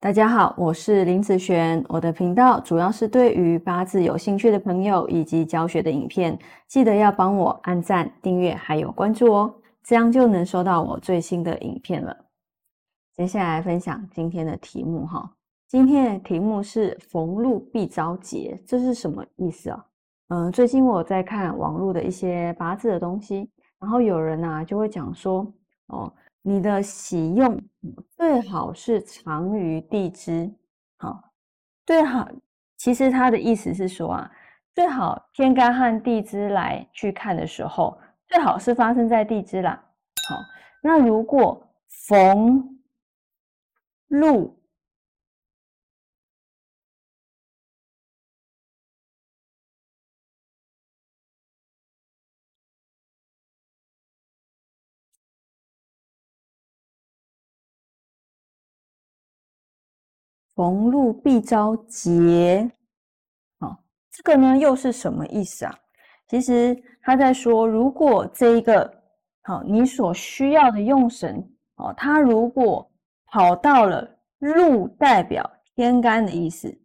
[0.00, 1.84] 大家好，我是林子璇。
[1.88, 6.38] 我的频道主要是对于八字有兴趣的朋友以及教学的影片，
[6.68, 12.16] 记得要帮我按赞、订阅还有关注哦，这样就能收到我最新的影片了。
[13.16, 15.28] 接下来分享今天的题目哈，
[15.66, 19.84] 今天的题目是“逢禄必遭劫”，这是什么意思啊？
[20.28, 23.50] 嗯，最近我在看网络的一些八字的东西，
[23.80, 25.44] 然后有人啊就会讲说，
[25.88, 26.12] 哦。
[26.48, 27.60] 你的喜用
[28.16, 30.50] 最好是藏于地支，
[30.96, 31.22] 好，
[31.84, 32.26] 最好
[32.78, 34.30] 其实他的意思是说啊，
[34.74, 39.78] 最好天干和地支来去看的时候，最好是发生在地支啦。
[40.30, 40.36] 好，
[40.82, 41.62] 那如果
[42.08, 42.80] 逢
[44.08, 44.57] 禄。
[60.58, 62.68] 逢路必遭劫，
[63.60, 63.78] 好，
[64.10, 65.72] 这个呢又是什么意思啊？
[66.26, 68.92] 其实他在说，如果这一个
[69.42, 72.90] 好，你所需要的用神哦，它如果
[73.26, 74.04] 跑到了
[74.40, 76.76] 路，代表天干的意思，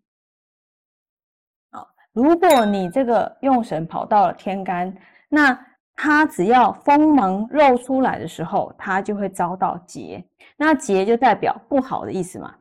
[1.71, 4.95] 好，如果你这个用神跑到了天干，
[5.29, 5.59] 那
[5.95, 10.23] 它只要锋芒露出来的时候，它就会遭到劫，
[10.57, 12.55] 那劫就代表不好的意思嘛。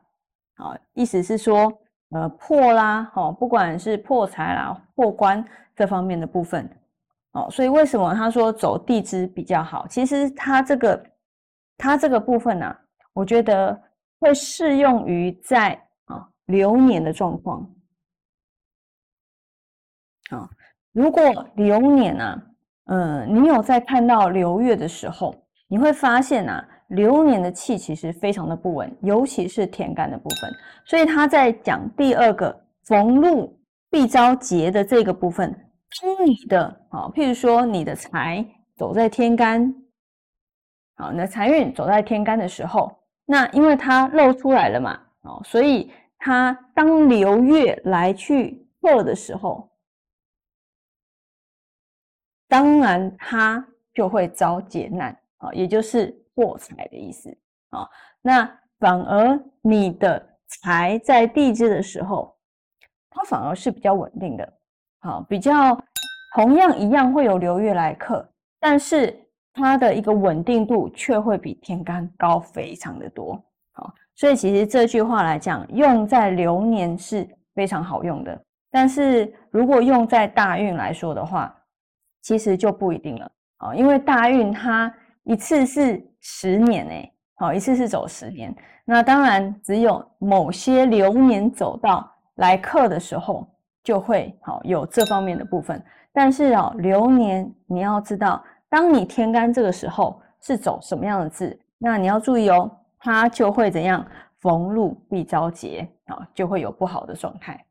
[0.55, 1.71] 好，意思是说，
[2.09, 5.43] 呃，破啦，哦，不管是破财啦、破官
[5.75, 6.69] 这方面的部分，
[7.31, 9.87] 哦，所以为什么他说走地支比较好？
[9.87, 11.03] 其实他这个，
[11.75, 12.77] 他这个部分呢，
[13.13, 13.81] 我觉得
[14.19, 15.73] 会适用于在
[16.05, 17.67] 啊流年的状况。
[20.29, 20.47] 啊，
[20.91, 21.23] 如果
[21.55, 22.43] 流年啊，
[22.85, 25.35] 嗯，你有在看到流月的时候，
[25.67, 26.69] 你会发现啊。
[26.89, 30.51] 流年的气其实非常的不稳，尤其是天干的部分。
[30.85, 33.57] 所以他在讲第二个逢禄
[33.89, 35.51] 必遭劫的这个部分，
[36.01, 38.45] 当你的啊，譬如说你的财
[38.75, 39.73] 走在天干，
[40.95, 42.95] 好，你的财运走在天干的时候，
[43.25, 49.69] 那因为它露出来了嘛，哦，所以它当流月来去破的时候，
[52.47, 56.19] 当然它就会遭劫难啊，也就是。
[56.35, 57.29] 破财的意思
[57.69, 57.87] 啊，
[58.19, 58.43] 那
[58.79, 62.35] 反而你的财在地支的时候，
[63.11, 64.53] 它反而是比较稳定的，
[65.01, 65.79] 好，比较
[66.33, 68.27] 同样一样会有流月来克，
[68.59, 69.15] 但是
[69.53, 73.39] 它的一个稳定度却会比天干高非常的多，
[73.73, 81.55] 好，所以其实这句话来讲，用在流年是非常好用的，但是如果用在大运来说的话，
[82.23, 84.91] 其实就不一定了啊，因为大运它
[85.23, 86.01] 一次是。
[86.25, 93.45] 十年哎，好，一次是走十年，那当然只有某些流年走到来客的时候，
[93.83, 95.83] 就会好有这方面的部分。
[96.13, 104.07] 但是哦，流年你要知道，当你天干这个时候是走什么样的字，那你要注意哦，它就会怎样
[104.39, 107.61] 逢禄必遭劫啊，就会有不好的状态。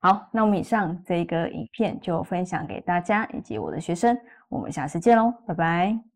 [0.00, 4.18] 好，那我们以上这个影片就分享给大家以及我的学生，
[4.48, 6.11] 我们下次见喽，拜拜。